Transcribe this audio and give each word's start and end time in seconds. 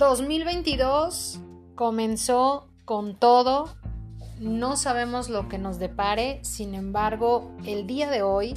2022 0.00 1.40
comenzó 1.74 2.66
con 2.86 3.14
todo, 3.14 3.68
no 4.38 4.78
sabemos 4.78 5.28
lo 5.28 5.46
que 5.50 5.58
nos 5.58 5.78
depare, 5.78 6.40
sin 6.42 6.74
embargo, 6.74 7.50
el 7.66 7.86
día 7.86 8.08
de 8.08 8.22
hoy 8.22 8.54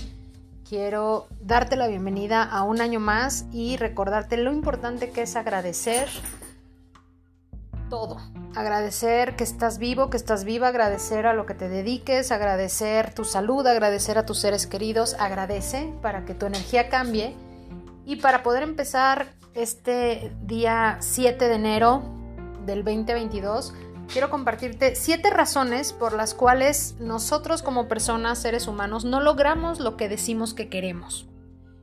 quiero 0.67 1.27
darte 1.41 1.75
la 1.75 1.87
bienvenida 1.87 2.43
a 2.43 2.63
un 2.63 2.79
año 2.79 3.01
más 3.01 3.45
y 3.51 3.75
recordarte 3.75 4.37
lo 4.37 4.53
importante 4.53 5.11
que 5.11 5.23
es 5.23 5.35
agradecer 5.35 6.07
todo. 7.89 8.19
Agradecer 8.55 9.35
que 9.35 9.43
estás 9.43 9.79
vivo, 9.79 10.09
que 10.09 10.15
estás 10.15 10.45
viva, 10.45 10.69
agradecer 10.69 11.27
a 11.27 11.33
lo 11.33 11.45
que 11.45 11.55
te 11.55 11.67
dediques, 11.67 12.31
agradecer 12.31 13.13
tu 13.13 13.25
salud, 13.25 13.67
agradecer 13.67 14.17
a 14.17 14.25
tus 14.25 14.39
seres 14.39 14.65
queridos, 14.65 15.17
agradece 15.19 15.93
para 16.01 16.23
que 16.23 16.35
tu 16.35 16.45
energía 16.45 16.87
cambie 16.87 17.35
y 18.05 18.17
para 18.17 18.43
poder 18.43 18.63
empezar 18.63 19.27
este 19.53 20.31
día 20.41 20.97
7 20.99 21.47
de 21.47 21.55
enero 21.55 22.01
del 22.65 22.83
2022, 22.83 23.73
quiero 24.11 24.29
compartirte 24.29 24.95
siete 24.95 25.29
razones 25.29 25.93
por 25.93 26.13
las 26.13 26.33
cuales 26.33 26.95
nosotros 26.99 27.61
como 27.61 27.87
personas, 27.87 28.39
seres 28.39 28.67
humanos, 28.67 29.05
no 29.05 29.21
logramos 29.21 29.79
lo 29.79 29.95
que 29.95 30.09
decimos 30.09 30.53
que 30.53 30.69
queremos. 30.69 31.27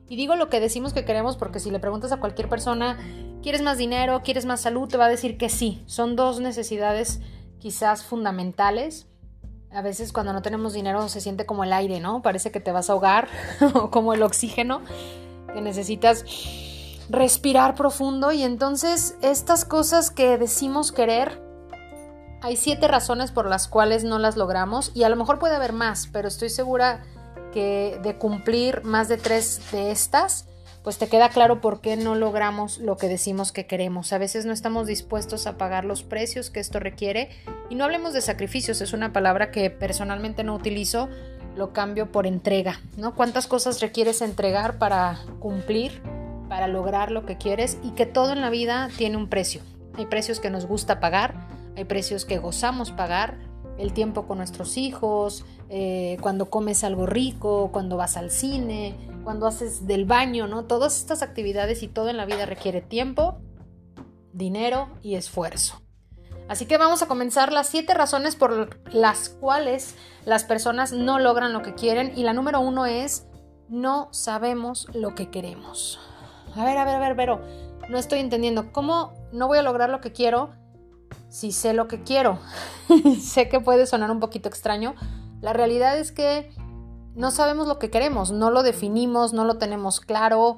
Y 0.07 0.17
digo 0.17 0.35
lo 0.35 0.49
que 0.49 0.59
decimos 0.59 0.93
que 0.93 1.05
queremos 1.05 1.37
porque 1.37 1.59
si 1.59 1.71
le 1.71 1.79
preguntas 1.79 2.11
a 2.11 2.19
cualquier 2.19 2.49
persona, 2.49 2.97
¿quieres 3.41 3.61
más 3.61 3.77
dinero? 3.77 4.21
¿Quieres 4.23 4.45
más 4.45 4.61
salud? 4.61 4.89
Te 4.89 4.97
va 4.97 5.05
a 5.05 5.09
decir 5.09 5.37
que 5.37 5.47
sí. 5.47 5.83
Son 5.85 6.17
dos 6.17 6.41
necesidades 6.41 7.21
quizás 7.59 8.03
fundamentales. 8.03 9.07
A 9.71 9.81
veces 9.81 10.11
cuando 10.11 10.33
no 10.33 10.41
tenemos 10.41 10.73
dinero 10.73 11.07
se 11.07 11.21
siente 11.21 11.45
como 11.45 11.63
el 11.63 11.71
aire, 11.71 12.01
¿no? 12.01 12.21
Parece 12.21 12.51
que 12.51 12.59
te 12.59 12.73
vas 12.73 12.89
a 12.89 12.93
ahogar 12.93 13.29
o 13.73 13.89
como 13.89 14.13
el 14.13 14.21
oxígeno 14.21 14.81
que 15.53 15.61
necesitas 15.61 16.25
respirar 17.09 17.75
profundo 17.75 18.31
y 18.31 18.43
entonces 18.43 19.15
estas 19.21 19.65
cosas 19.65 20.11
que 20.11 20.37
decimos 20.37 20.91
querer, 20.91 21.41
hay 22.41 22.55
siete 22.55 22.87
razones 22.87 23.31
por 23.31 23.47
las 23.47 23.67
cuales 23.67 24.03
no 24.03 24.17
las 24.17 24.37
logramos 24.37 24.91
y 24.95 25.03
a 25.03 25.09
lo 25.09 25.15
mejor 25.15 25.37
puede 25.37 25.55
haber 25.55 25.73
más, 25.73 26.07
pero 26.11 26.27
estoy 26.27 26.49
segura 26.49 27.03
que 27.53 27.99
de 28.01 28.17
cumplir 28.17 28.83
más 28.83 29.09
de 29.09 29.17
tres 29.17 29.61
de 29.71 29.91
estas, 29.91 30.47
pues 30.83 30.97
te 30.97 31.07
queda 31.07 31.29
claro 31.29 31.61
por 31.61 31.81
qué 31.81 31.95
no 31.95 32.15
logramos 32.15 32.79
lo 32.79 32.97
que 32.97 33.07
decimos 33.07 33.51
que 33.51 33.67
queremos. 33.67 34.13
A 34.13 34.17
veces 34.17 34.45
no 34.45 34.53
estamos 34.53 34.87
dispuestos 34.87 35.45
a 35.45 35.57
pagar 35.57 35.85
los 35.85 36.01
precios 36.01 36.49
que 36.49 36.59
esto 36.59 36.79
requiere 36.79 37.29
y 37.69 37.75
no 37.75 37.83
hablemos 37.83 38.13
de 38.13 38.21
sacrificios, 38.21 38.81
es 38.81 38.93
una 38.93 39.13
palabra 39.13 39.51
que 39.51 39.69
personalmente 39.69 40.43
no 40.43 40.55
utilizo, 40.55 41.09
lo 41.55 41.73
cambio 41.73 42.11
por 42.11 42.27
entrega, 42.27 42.79
¿no? 42.97 43.13
¿Cuántas 43.15 43.47
cosas 43.47 43.81
requieres 43.81 44.21
entregar 44.21 44.77
para 44.77 45.19
cumplir? 45.39 46.01
para 46.51 46.67
lograr 46.67 47.11
lo 47.11 47.25
que 47.25 47.37
quieres 47.37 47.77
y 47.81 47.91
que 47.91 48.05
todo 48.05 48.33
en 48.33 48.41
la 48.41 48.49
vida 48.49 48.89
tiene 48.97 49.15
un 49.15 49.29
precio. 49.29 49.61
Hay 49.93 50.05
precios 50.07 50.41
que 50.41 50.49
nos 50.49 50.65
gusta 50.65 50.99
pagar, 50.99 51.47
hay 51.77 51.85
precios 51.85 52.25
que 52.25 52.39
gozamos 52.39 52.91
pagar, 52.91 53.37
el 53.77 53.93
tiempo 53.93 54.27
con 54.27 54.39
nuestros 54.39 54.75
hijos, 54.75 55.45
eh, 55.69 56.17
cuando 56.19 56.49
comes 56.49 56.83
algo 56.83 57.05
rico, 57.05 57.69
cuando 57.71 57.95
vas 57.95 58.17
al 58.17 58.31
cine, 58.31 58.97
cuando 59.23 59.47
haces 59.47 59.87
del 59.87 60.03
baño, 60.03 60.45
¿no? 60.45 60.65
Todas 60.65 60.97
estas 60.97 61.21
actividades 61.21 61.83
y 61.83 61.87
todo 61.87 62.09
en 62.09 62.17
la 62.17 62.25
vida 62.25 62.45
requiere 62.45 62.81
tiempo, 62.81 63.37
dinero 64.33 64.89
y 65.01 65.15
esfuerzo. 65.15 65.80
Así 66.51 66.65
que 66.65 66.77
vamos 66.77 67.01
a 67.01 67.07
comenzar 67.07 67.53
las 67.53 67.67
siete 67.67 67.93
razones 67.93 68.35
por 68.35 68.77
las 68.93 69.29
cuales 69.29 69.95
las 70.25 70.43
personas 70.43 70.91
no 70.91 71.17
logran 71.17 71.53
lo 71.53 71.61
que 71.61 71.75
quieren 71.75 72.11
y 72.13 72.23
la 72.23 72.33
número 72.33 72.59
uno 72.59 72.85
es 72.85 73.25
no 73.69 74.09
sabemos 74.11 74.87
lo 74.93 75.15
que 75.15 75.29
queremos 75.29 75.97
a 76.57 76.65
ver, 76.65 76.77
a 76.77 76.83
ver, 76.83 76.95
a 76.95 76.99
ver, 76.99 77.15
pero 77.15 77.39
no 77.87 77.97
estoy 77.97 78.19
entendiendo. 78.19 78.73
¿Cómo 78.73 79.13
no 79.31 79.47
voy 79.47 79.59
a 79.59 79.63
lograr 79.63 79.89
lo 79.89 80.01
que 80.01 80.11
quiero 80.11 80.49
si 81.29 81.53
sé 81.53 81.73
lo 81.73 81.87
que 81.87 82.03
quiero? 82.03 82.39
sé 83.21 83.47
que 83.47 83.61
puede 83.61 83.85
sonar 83.85 84.11
un 84.11 84.19
poquito 84.19 84.49
extraño. 84.49 84.95
La 85.39 85.53
realidad 85.53 85.97
es 85.97 86.11
que 86.11 86.53
no 87.15 87.31
sabemos 87.31 87.65
lo 87.65 87.79
que 87.79 87.89
queremos, 87.89 88.31
no 88.31 88.51
lo 88.51 88.61
definimos, 88.63 89.31
no 89.31 89.45
lo 89.45 89.57
tenemos 89.57 90.01
claro. 90.01 90.57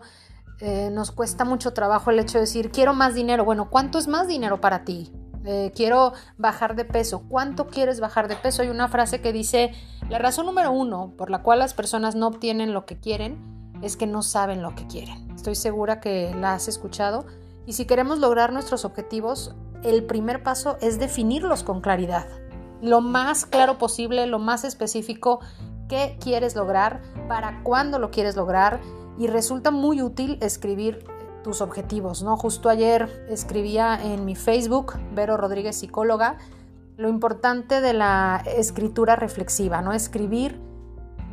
Eh, 0.60 0.90
nos 0.92 1.12
cuesta 1.12 1.46
mucho 1.46 1.74
trabajo 1.74 2.10
el 2.10 2.18
hecho 2.18 2.40
de 2.40 2.46
decir, 2.46 2.72
quiero 2.72 2.96
más 2.96 3.14
dinero. 3.14 3.46
Bueno, 3.46 3.70
¿cuánto 3.70 4.00
es 4.00 4.08
más 4.08 4.28
dinero 4.28 4.60
para 4.60 4.84
ti? 4.84 5.14
Eh, 5.46 5.72
quiero 5.76 6.14
bajar 6.38 6.76
de 6.76 6.86
peso. 6.86 7.24
¿Cuánto 7.28 7.68
quieres 7.68 8.00
bajar 8.00 8.28
de 8.28 8.36
peso? 8.36 8.62
Hay 8.62 8.70
una 8.70 8.88
frase 8.88 9.22
que 9.22 9.34
dice, 9.34 9.72
la 10.10 10.20
razón 10.20 10.46
número 10.46 10.72
uno 10.72 11.14
por 11.18 11.30
la 11.30 11.42
cual 11.42 11.60
las 11.60 11.74
personas 11.74 12.16
no 12.16 12.28
obtienen 12.28 12.74
lo 12.74 12.86
que 12.86 13.00
quieren 13.00 13.54
es 13.82 13.98
que 13.98 14.08
no 14.08 14.22
saben 14.22 14.62
lo 14.62 14.76
que 14.76 14.88
quieren. 14.88 15.30
Estoy 15.32 15.56
segura 15.56 16.00
que 16.00 16.34
la 16.34 16.54
has 16.54 16.68
escuchado. 16.68 17.26
Y 17.66 17.74
si 17.74 17.86
queremos 17.86 18.20
lograr 18.20 18.54
nuestros 18.54 18.86
objetivos, 18.86 19.54
el 19.84 20.06
primer 20.06 20.44
paso 20.44 20.78
es 20.82 21.00
definirlos 21.00 21.64
con 21.64 21.82
claridad. 21.82 22.28
Lo 22.82 23.02
más 23.02 23.46
claro 23.46 23.78
posible, 23.78 24.26
lo 24.28 24.40
más 24.40 24.64
específico, 24.64 25.40
qué 25.90 26.18
quieres 26.22 26.56
lograr, 26.56 27.02
para 27.28 27.62
cuándo 27.64 28.00
lo 28.00 28.12
quieres 28.12 28.36
lograr. 28.36 28.82
Y 29.18 29.28
resulta 29.28 29.70
muy 29.72 30.02
útil 30.02 30.38
escribir 30.42 31.06
tus 31.44 31.62
objetivos, 31.62 32.24
¿no? 32.24 32.38
Justo 32.38 32.70
ayer 32.70 33.26
escribía 33.30 34.00
en 34.02 34.26
mi 34.26 34.36
Facebook, 34.36 34.94
Vero 35.14 35.38
Rodríguez 35.38 35.78
Psicóloga, 35.78 36.38
lo 36.98 37.10
importante 37.10 37.82
de 37.82 37.94
la 37.94 38.44
escritura 38.46 39.16
reflexiva, 39.16 39.82
¿no? 39.82 39.94
Escribir 39.94 40.60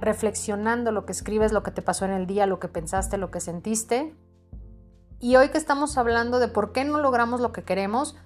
reflexionando 0.01 0.93
lo 0.93 1.05
que 1.05 1.13
escribes, 1.13 1.53
lo 1.53 1.63
que 1.63 1.71
te 1.71 1.83
pasó 1.83 2.05
en 2.05 2.13
el 2.13 2.27
día, 2.27 2.47
lo 2.47 2.59
que 2.59 2.69
pensaste, 2.69 3.19
lo 3.19 3.31
que 3.31 3.41
sentiste. 3.41 4.15
Y 5.19 5.37
hoy 5.37 5.51
que 5.51 5.59
estamos 5.59 5.99
hablando 5.99 6.39
de 6.39 6.49
por 6.49 6.73
qué 6.73 6.85
no 6.85 6.99
logramos 6.99 7.41
lo 7.41 7.53
que 7.53 7.63
queremos, 7.63 8.17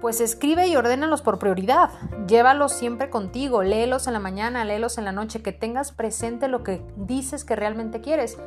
pues 0.00 0.20
escribe 0.20 0.68
y 0.68 0.76
ordénalos 0.76 1.22
por 1.22 1.38
prioridad. 1.38 1.90
Llévalos 2.28 2.72
siempre 2.72 3.10
contigo, 3.10 3.62
léelos 3.62 4.06
en 4.06 4.12
la 4.12 4.20
mañana, 4.20 4.64
léelos 4.64 4.98
en 4.98 5.04
la 5.04 5.12
noche, 5.12 5.42
que 5.42 5.52
tengas 5.52 5.92
presente 5.92 6.46
lo 6.46 6.62
que 6.62 6.84
dices 6.96 7.44
que 7.44 7.56
realmente 7.56 8.00
quieres, 8.00 8.38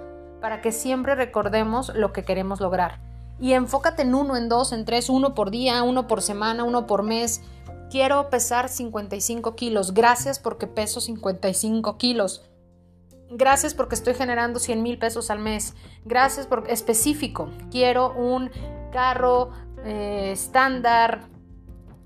para 0.42 0.62
que 0.62 0.72
siempre 0.72 1.16
recordemos 1.16 1.92
lo 1.96 2.14
que 2.14 2.24
queremos 2.24 2.59
lograr. 2.59 3.00
Y 3.40 3.53
enfócate 3.53 4.02
en 4.02 4.16
uno, 4.16 4.36
en 4.36 4.50
dos, 4.50 4.72
en 4.72 4.86
tres, 4.86 5.09
uno 5.09 5.34
por 5.34 5.52
día, 5.52 5.84
uno 5.84 6.08
por 6.08 6.22
semana, 6.22 6.64
uno 6.64 6.88
por 6.88 7.03
mes. 7.03 7.42
Quiero 7.90 8.30
pesar 8.30 8.70
55 8.70 9.56
kilos. 9.56 9.94
Gracias 9.94 10.40
porque 10.40 10.68
peso 10.68 11.00
55 11.00 11.98
kilos. 11.98 12.44
Gracias 13.30 13.74
porque 13.74 13.96
estoy 13.96 14.14
generando 14.14 14.59
100 14.59 14.81
mil 14.81 14.98
pesos 14.98 15.30
al 15.30 15.40
mes. 15.40 15.75
Gracias 16.06 16.48
por 16.48 16.69
específico. 16.69 17.50
Quiero 17.69 18.14
un 18.14 18.50
carro 18.92 19.52
eh, 19.84 20.31
estándar 20.31 21.28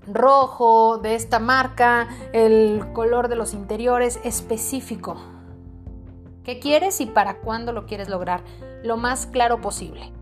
rojo 0.06 0.98
de 0.98 1.14
esta 1.14 1.38
marca, 1.38 2.08
el 2.32 2.92
color 2.92 3.28
de 3.28 3.36
los 3.36 3.54
interiores 3.54 4.18
específico. 4.24 5.16
¿Qué 6.44 6.58
quieres 6.58 7.00
y 7.00 7.06
para 7.06 7.38
cuándo 7.38 7.72
lo 7.72 7.86
quieres 7.86 8.08
lograr? 8.08 8.42
Lo 8.82 8.96
más 8.96 9.26
claro 9.26 9.60
posible. 9.60 10.12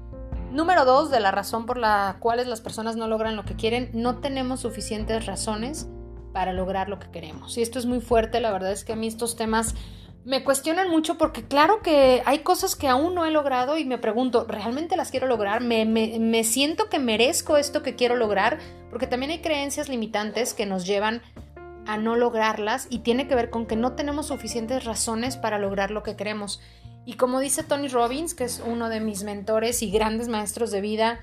Número 0.51 0.85
dos, 0.85 1.11
de 1.11 1.21
la 1.21 1.31
razón 1.31 1.65
por 1.65 1.79
la 1.79 2.17
cual 2.21 2.49
las 2.49 2.61
personas 2.61 2.97
no 2.97 3.09
logran 3.09 3.37
lo 3.37 3.45
que 3.45 3.55
quieren, 3.55 3.91
no 3.95 4.19
tenemos 4.19 4.61
suficientes 4.61 5.27
razones 5.27 5.89
para 6.33 6.53
lograr 6.53 6.89
lo 6.89 6.99
que 6.99 7.11
queremos. 7.11 7.57
Y 7.57 7.63
esto 7.63 7.79
es 7.79 7.87
muy 7.87 8.01
fuerte, 8.01 8.41
la 8.41 8.51
verdad 8.51 8.73
es 8.73 8.85
que 8.85 8.93
a 8.93 8.97
mí 8.97 9.07
estos 9.07 9.37
temas 9.37 9.75
me 10.25 10.45
cuestionan 10.45 10.91
mucho 10.91 11.17
porque 11.17 11.45
claro 11.47 11.81
que 11.83 12.23
hay 12.27 12.41
cosas 12.41 12.77
que 12.77 12.89
aún 12.89 13.15
no 13.15 13.25
he 13.25 13.31
logrado 13.31 13.79
y 13.79 13.85
me 13.85 13.97
pregunto, 13.97 14.45
¿realmente 14.47 14.97
las 14.97 15.11
quiero 15.11 15.27
lograr? 15.27 15.63
¿Me, 15.63 15.87
me, 15.87 16.45
siento 16.45 16.89
que 16.91 16.99
merezco 16.99 17.57
esto 17.57 17.83
que 17.83 17.97
quiero 17.97 18.17
lograr? 18.17 18.59
Porque 18.91 19.07
también 19.07 19.31
hay 19.31 19.41
creencias 19.41 19.89
limitantes 19.89 20.53
que 20.53 20.67
nos 20.67 20.85
llevan 20.85 21.23
a 21.91 21.99
no 21.99 22.15
lograrlas 22.15 22.87
y 22.89 23.01
tiene 23.01 23.27
que 23.27 23.35
ver 23.35 23.51
con 23.51 23.67
que 23.67 23.75
no 23.75 23.95
tenemos 23.95 24.29
suficientes 24.29 24.85
razones 24.85 25.37
para 25.37 25.59
lograr 25.59 25.91
lo 25.91 26.05
que 26.05 26.15
queremos. 26.15 26.61
Y 27.05 27.15
como 27.15 27.41
dice 27.41 27.65
Tony 27.65 27.89
Robbins, 27.89 28.35
que 28.35 28.45
es 28.45 28.63
uno 28.65 28.89
de 28.89 29.01
mis 29.01 29.25
mentores 29.25 29.83
y 29.83 29.91
grandes 29.91 30.29
maestros 30.29 30.71
de 30.71 30.81
vida, 30.81 31.19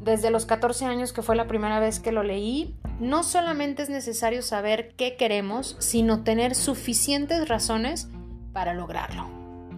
desde 0.00 0.30
los 0.30 0.46
14 0.46 0.84
años 0.84 1.12
que 1.12 1.22
fue 1.22 1.34
la 1.34 1.48
primera 1.48 1.80
vez 1.80 1.98
que 1.98 2.12
lo 2.12 2.22
leí, 2.22 2.76
no 3.00 3.24
solamente 3.24 3.82
es 3.82 3.90
necesario 3.90 4.42
saber 4.42 4.94
qué 4.96 5.16
queremos, 5.16 5.74
sino 5.80 6.22
tener 6.22 6.54
suficientes 6.54 7.48
razones 7.48 8.08
para 8.52 8.72
lograrlo. 8.72 9.28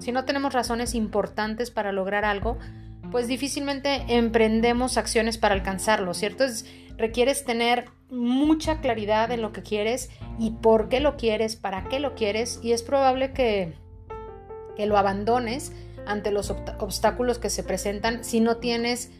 Si 0.00 0.12
no 0.12 0.26
tenemos 0.26 0.52
razones 0.52 0.94
importantes 0.94 1.70
para 1.70 1.92
lograr 1.92 2.26
algo, 2.26 2.58
pues 3.10 3.28
difícilmente 3.28 4.04
emprendemos 4.08 4.96
acciones 4.96 5.38
para 5.38 5.54
alcanzarlo, 5.54 6.14
¿cierto? 6.14 6.44
Es, 6.44 6.66
requieres 6.96 7.44
tener 7.44 7.86
mucha 8.10 8.80
claridad 8.80 9.30
en 9.30 9.42
lo 9.42 9.52
que 9.52 9.62
quieres 9.62 10.10
y 10.38 10.52
por 10.52 10.88
qué 10.88 11.00
lo 11.00 11.16
quieres, 11.16 11.56
para 11.56 11.88
qué 11.88 12.00
lo 12.00 12.14
quieres 12.14 12.60
y 12.62 12.72
es 12.72 12.82
probable 12.82 13.32
que, 13.32 13.74
que 14.76 14.86
lo 14.86 14.96
abandones 14.96 15.72
ante 16.06 16.30
los 16.30 16.50
obstáculos 16.50 17.38
que 17.38 17.50
se 17.50 17.64
presentan 17.64 18.24
si 18.24 18.40
no 18.40 18.58
tienes 18.58 19.10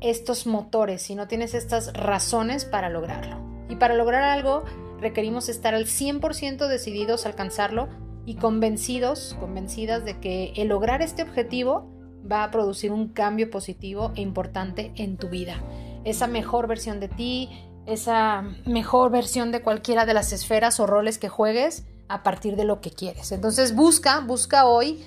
estos 0.00 0.46
motores, 0.46 1.02
si 1.02 1.14
no 1.14 1.26
tienes 1.26 1.54
estas 1.54 1.92
razones 1.92 2.64
para 2.64 2.88
lograrlo. 2.88 3.38
Y 3.68 3.76
para 3.76 3.94
lograr 3.94 4.22
algo 4.22 4.64
requerimos 5.00 5.48
estar 5.48 5.74
al 5.74 5.86
100% 5.86 6.68
decididos 6.68 7.26
a 7.26 7.30
alcanzarlo 7.30 7.88
y 8.24 8.36
convencidos, 8.36 9.36
convencidas 9.40 10.04
de 10.04 10.20
que 10.20 10.52
el 10.56 10.68
lograr 10.68 11.02
este 11.02 11.22
objetivo 11.22 11.95
va 12.30 12.44
a 12.44 12.50
producir 12.50 12.92
un 12.92 13.08
cambio 13.08 13.50
positivo 13.50 14.12
e 14.16 14.20
importante 14.20 14.92
en 14.96 15.16
tu 15.16 15.28
vida. 15.28 15.62
esa 16.04 16.28
mejor 16.28 16.68
versión 16.68 17.00
de 17.00 17.08
ti, 17.08 17.50
esa 17.84 18.42
mejor 18.64 19.10
versión 19.10 19.50
de 19.50 19.60
cualquiera 19.60 20.06
de 20.06 20.14
las 20.14 20.32
esferas 20.32 20.78
o 20.78 20.86
roles 20.86 21.18
que 21.18 21.28
juegues 21.28 21.84
a 22.08 22.22
partir 22.22 22.54
de 22.54 22.64
lo 22.64 22.80
que 22.80 22.92
quieres. 22.92 23.32
Entonces 23.32 23.74
busca, 23.74 24.20
busca 24.20 24.66
hoy, 24.66 25.04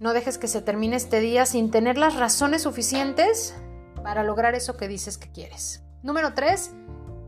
no 0.00 0.12
dejes 0.12 0.36
que 0.36 0.48
se 0.48 0.60
termine 0.60 0.96
este 0.96 1.20
día 1.20 1.46
sin 1.46 1.70
tener 1.70 1.96
las 1.96 2.16
razones 2.16 2.62
suficientes 2.62 3.54
para 4.02 4.22
lograr 4.22 4.54
eso 4.54 4.76
que 4.76 4.86
dices 4.88 5.16
que 5.16 5.32
quieres. 5.32 5.82
Número 6.02 6.34
3. 6.34 6.72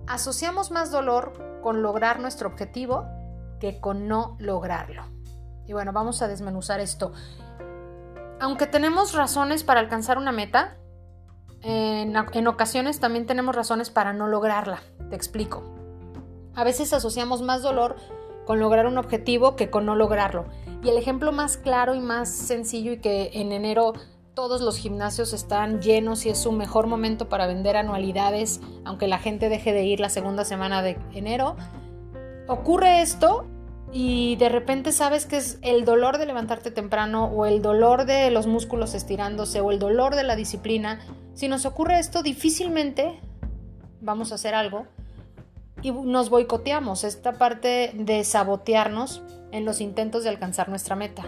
Asociamos 0.06 0.70
más 0.70 0.90
dolor 0.90 1.60
con 1.62 1.82
lograr 1.82 2.20
nuestro 2.20 2.48
objetivo 2.48 3.06
que 3.60 3.80
con 3.80 4.08
no 4.08 4.36
lograrlo. 4.38 5.04
Y 5.66 5.72
bueno, 5.72 5.92
vamos 5.92 6.22
a 6.22 6.28
desmenuzar 6.28 6.80
esto. 6.80 7.12
Aunque 8.40 8.66
tenemos 8.66 9.14
razones 9.14 9.64
para 9.64 9.80
alcanzar 9.80 10.18
una 10.18 10.32
meta, 10.32 10.76
en, 11.62 12.46
ocasiones 12.46 13.00
también 13.00 13.26
tenemos 13.26 13.54
razones 13.56 13.90
para 13.90 14.12
no 14.12 14.28
lograrla. 14.28 14.80
Te 15.10 15.16
explico. 15.16 15.62
A 16.54 16.64
veces 16.64 16.92
asociamos 16.92 17.42
más 17.42 17.62
dolor 17.62 17.96
con 18.44 18.60
lograr 18.60 18.86
un 18.86 18.98
objetivo 18.98 19.56
que 19.56 19.70
con 19.70 19.86
no 19.86 19.96
lograrlo. 19.96 20.46
Y 20.82 20.90
el 20.90 20.98
ejemplo 20.98 21.32
más 21.32 21.56
claro 21.56 21.94
y 21.94 22.00
más 22.00 22.30
sencillo 22.30 22.92
y 22.92 22.98
que 22.98 23.30
en 23.34 23.52
enero 23.52 23.94
todos 24.34 24.60
los 24.60 24.76
gimnasios 24.76 25.32
están 25.32 25.80
llenos 25.80 26.26
y 26.26 26.28
es 26.28 26.38
su 26.38 26.52
mejor 26.52 26.86
momento 26.86 27.28
para 27.28 27.46
vender 27.46 27.76
anualidades, 27.76 28.60
aunque 28.84 29.08
la 29.08 29.18
gente 29.18 29.48
deje 29.48 29.72
de 29.72 29.84
ir 29.84 29.98
la 29.98 30.10
segunda 30.10 30.44
semana 30.44 30.82
de 30.82 30.98
enero. 31.14 31.56
Ocurre 32.46 33.00
esto 33.00 33.46
y 33.92 34.36
de 34.36 34.48
repente 34.48 34.92
sabes 34.92 35.26
que 35.26 35.36
es 35.36 35.58
el 35.62 35.84
dolor 35.84 36.18
de 36.18 36.26
levantarte 36.26 36.70
temprano 36.70 37.26
o 37.26 37.46
el 37.46 37.62
dolor 37.62 38.04
de 38.04 38.30
los 38.30 38.46
músculos 38.46 38.94
estirándose 38.94 39.60
o 39.60 39.70
el 39.70 39.78
dolor 39.78 40.16
de 40.16 40.24
la 40.24 40.36
disciplina 40.36 41.00
si 41.36 41.48
nos 41.48 41.66
ocurre 41.66 41.98
esto, 41.98 42.22
difícilmente 42.22 43.20
vamos 44.00 44.32
a 44.32 44.36
hacer 44.36 44.54
algo 44.54 44.86
y 45.82 45.92
nos 45.92 46.30
boicoteamos, 46.30 47.04
esta 47.04 47.34
parte 47.34 47.92
de 47.94 48.24
sabotearnos 48.24 49.22
en 49.52 49.66
los 49.66 49.82
intentos 49.82 50.24
de 50.24 50.30
alcanzar 50.30 50.70
nuestra 50.70 50.96
meta. 50.96 51.24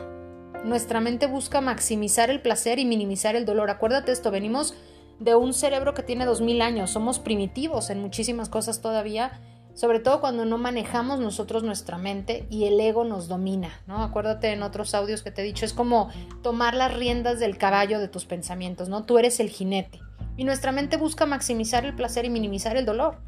Nuestra 0.64 1.02
mente 1.02 1.26
busca 1.26 1.60
maximizar 1.60 2.30
el 2.30 2.40
placer 2.40 2.78
y 2.78 2.86
minimizar 2.86 3.36
el 3.36 3.44
dolor. 3.44 3.68
Acuérdate 3.68 4.10
esto, 4.10 4.30
venimos 4.30 4.74
de 5.20 5.34
un 5.34 5.52
cerebro 5.52 5.92
que 5.92 6.02
tiene 6.02 6.24
2000 6.24 6.62
años, 6.62 6.90
somos 6.90 7.18
primitivos 7.18 7.90
en 7.90 8.00
muchísimas 8.00 8.48
cosas 8.48 8.80
todavía, 8.80 9.38
sobre 9.78 10.00
todo 10.00 10.20
cuando 10.20 10.44
no 10.44 10.58
manejamos 10.58 11.20
nosotros 11.20 11.62
nuestra 11.62 11.98
mente 11.98 12.46
y 12.50 12.64
el 12.64 12.80
ego 12.80 13.04
nos 13.04 13.28
domina, 13.28 13.70
¿no? 13.86 14.02
Acuérdate 14.02 14.50
en 14.50 14.64
otros 14.64 14.92
audios 14.92 15.22
que 15.22 15.30
te 15.30 15.42
he 15.42 15.44
dicho, 15.44 15.64
es 15.64 15.72
como 15.72 16.10
tomar 16.42 16.74
las 16.74 16.92
riendas 16.92 17.38
del 17.38 17.58
caballo 17.58 18.00
de 18.00 18.08
tus 18.08 18.24
pensamientos, 18.24 18.88
¿no? 18.88 19.04
Tú 19.04 19.18
eres 19.18 19.38
el 19.38 19.50
jinete. 19.50 20.00
Y 20.36 20.42
nuestra 20.42 20.72
mente 20.72 20.96
busca 20.96 21.26
maximizar 21.26 21.84
el 21.84 21.94
placer 21.94 22.24
y 22.24 22.28
minimizar 22.28 22.76
el 22.76 22.86
dolor. 22.86 23.18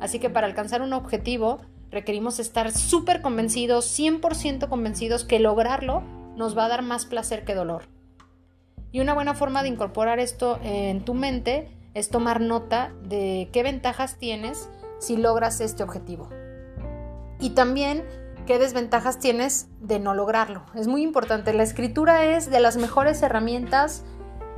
Así 0.00 0.18
que 0.18 0.30
para 0.30 0.48
alcanzar 0.48 0.82
un 0.82 0.94
objetivo 0.94 1.60
requerimos 1.92 2.40
estar 2.40 2.72
súper 2.72 3.22
convencidos, 3.22 3.96
100% 3.96 4.68
convencidos 4.68 5.24
que 5.24 5.38
lograrlo 5.38 6.02
nos 6.34 6.58
va 6.58 6.64
a 6.64 6.70
dar 6.70 6.82
más 6.82 7.06
placer 7.06 7.44
que 7.44 7.54
dolor. 7.54 7.84
Y 8.90 8.98
una 8.98 9.14
buena 9.14 9.34
forma 9.34 9.62
de 9.62 9.68
incorporar 9.68 10.18
esto 10.18 10.58
en 10.64 11.04
tu 11.04 11.14
mente 11.14 11.68
es 11.94 12.08
tomar 12.08 12.40
nota 12.40 12.92
de 13.04 13.48
qué 13.52 13.62
ventajas 13.62 14.16
tienes 14.18 14.68
si 15.00 15.16
logras 15.16 15.60
este 15.60 15.82
objetivo. 15.82 16.28
Y 17.40 17.50
también 17.50 18.04
qué 18.46 18.58
desventajas 18.58 19.18
tienes 19.18 19.68
de 19.80 19.98
no 19.98 20.14
lograrlo. 20.14 20.62
Es 20.74 20.86
muy 20.86 21.02
importante. 21.02 21.52
La 21.52 21.62
escritura 21.62 22.24
es 22.24 22.50
de 22.50 22.60
las 22.60 22.76
mejores 22.76 23.22
herramientas 23.22 24.04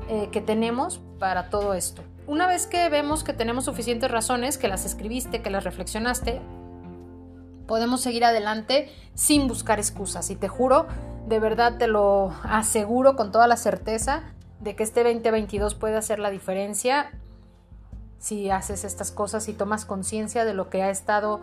eh, 0.09 0.29
que 0.31 0.41
tenemos 0.41 1.01
para 1.19 1.49
todo 1.49 1.75
esto. 1.75 2.03
Una 2.27 2.47
vez 2.47 2.67
que 2.67 2.89
vemos 2.89 3.25
que 3.25 3.33
tenemos 3.33 3.65
suficientes 3.65 4.11
razones, 4.11 4.59
que 4.59 4.69
las 4.69 4.85
escribiste, 4.85 5.43
que 5.43 5.51
las 5.51 5.65
reflexionaste, 5.65 6.41
podemos 7.67 8.01
seguir 8.01 8.25
adelante 8.25 8.91
sin 9.15 9.49
buscar 9.49 9.79
excusas. 9.79 10.31
Y 10.31 10.37
te 10.37 10.49
juro, 10.49 10.87
de 11.27 11.39
verdad 11.39 11.79
te 11.79 11.87
lo 11.87 12.33
aseguro 12.43 13.17
con 13.17 13.33
toda 13.33 13.47
la 13.47 13.57
certeza 13.57 14.23
de 14.61 14.77
que 14.77 14.83
este 14.83 15.03
2022 15.03 15.75
puede 15.75 15.97
hacer 15.97 16.19
la 16.19 16.31
diferencia 16.31 17.11
si 18.23 18.51
haces 18.51 18.85
estas 18.85 19.11
cosas 19.11 19.49
y 19.49 19.53
tomas 19.53 19.85
conciencia 19.85 20.45
de 20.45 20.55
lo 20.55 20.71
que 20.71 20.81
ha 20.85 20.91
estado 20.91 21.41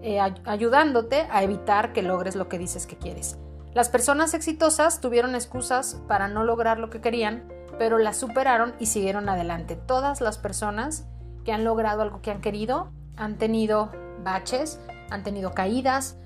eh, 0.00 0.20
ayudándote 0.20 1.26
a 1.32 1.42
evitar 1.42 1.92
que 1.92 2.02
logres 2.02 2.36
lo 2.36 2.48
que 2.48 2.56
dices 2.56 2.86
que 2.86 2.96
quieres. 2.96 3.36
Las 3.74 3.88
personas 3.88 4.32
exitosas 4.32 5.00
tuvieron 5.00 5.34
excusas 5.34 6.00
para 6.06 6.28
no 6.28 6.44
lograr 6.44 6.78
lo 6.78 6.88
que 6.88 7.00
querían, 7.00 7.52
pero 7.78 7.98
las 7.98 8.16
superaron 8.16 8.74
y 8.78 8.86
siguieron 8.86 9.28
adelante. 9.28 9.74
Todas 9.74 10.20
las 10.20 10.38
personas 10.38 11.04
que 11.44 11.52
han 11.52 11.64
logrado 11.64 12.02
algo 12.02 12.22
que 12.22 12.30
han 12.30 12.40
querido 12.40 12.92
han 13.16 13.36
tenido 13.36 13.90
baches, 14.22 14.78
han 15.10 15.24
tenido 15.24 15.50
caídas, 15.50 16.16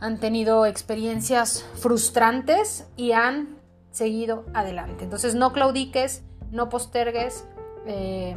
han 0.00 0.18
tenido 0.20 0.64
experiencias 0.64 1.66
frustrantes 1.74 2.88
y 2.96 3.12
han 3.12 3.58
seguido 3.90 4.46
adelante. 4.54 5.04
Entonces 5.04 5.34
no 5.34 5.52
claudiques, 5.52 6.22
no 6.50 6.70
postergues. 6.70 7.44
Eh, 7.86 8.36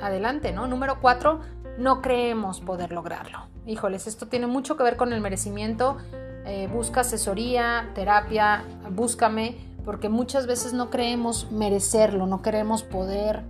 adelante, 0.00 0.52
¿no? 0.52 0.66
Número 0.66 1.00
cuatro, 1.00 1.40
no 1.78 2.02
creemos 2.02 2.60
poder 2.60 2.92
lograrlo. 2.92 3.38
Híjoles, 3.66 4.06
esto 4.06 4.28
tiene 4.28 4.46
mucho 4.46 4.76
que 4.76 4.84
ver 4.84 4.96
con 4.96 5.12
el 5.12 5.20
merecimiento. 5.20 5.96
Eh, 6.44 6.68
busca 6.72 7.00
asesoría, 7.00 7.90
terapia, 7.94 8.64
búscame, 8.90 9.56
porque 9.84 10.08
muchas 10.08 10.46
veces 10.46 10.72
no 10.72 10.90
creemos 10.90 11.50
merecerlo, 11.50 12.26
no 12.26 12.42
queremos 12.42 12.82
poder 12.82 13.42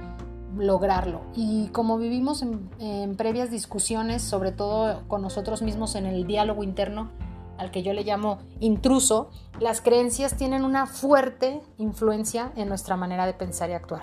lograrlo. 0.57 1.21
Y 1.35 1.69
como 1.69 1.99
vivimos 1.99 2.43
en, 2.43 2.71
en 2.79 3.17
previas 3.17 3.51
discusiones, 3.51 4.23
sobre 4.23 4.53
todo 4.53 5.07
con 5.09 5.21
nosotros 5.21 5.61
mismos 5.61 5.95
en 5.95 6.07
el 6.07 6.27
diálogo 6.27 6.65
interno, 6.65 7.11
al 7.59 7.71
que 7.71 7.83
yo 7.83 7.93
le 7.93 8.05
llamo 8.05 8.39
intruso, 8.61 9.31
las 9.61 9.81
creencias 9.81 10.37
tienen 10.37 10.65
una 10.65 10.87
fuerte 10.87 11.63
influencia 11.79 12.53
en 12.57 12.69
nuestra 12.69 12.97
manera 12.97 13.27
de 13.27 13.35
pensar 13.35 13.71
y 13.71 13.75
actuar. 13.75 14.03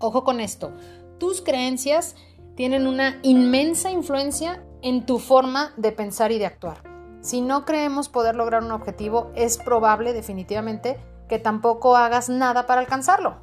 Ojo 0.00 0.24
con 0.24 0.40
esto, 0.40 0.72
tus 1.18 1.42
creencias 1.42 2.16
tienen 2.56 2.86
una 2.86 3.18
inmensa 3.22 3.90
influencia 3.90 4.64
en 4.80 5.04
tu 5.04 5.18
forma 5.18 5.72
de 5.76 5.92
pensar 5.92 6.32
y 6.32 6.38
de 6.38 6.46
actuar. 6.46 6.82
Si 7.20 7.42
no 7.42 7.66
creemos 7.66 8.08
poder 8.08 8.34
lograr 8.34 8.62
un 8.62 8.72
objetivo, 8.72 9.30
es 9.34 9.58
probable 9.58 10.14
definitivamente 10.14 10.98
que 11.28 11.38
tampoco 11.38 11.98
hagas 11.98 12.30
nada 12.30 12.66
para 12.66 12.80
alcanzarlo. 12.80 13.36